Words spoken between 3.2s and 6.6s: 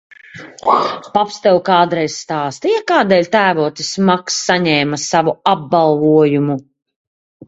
tēvocis Maks saņēma savu apbalvojumu?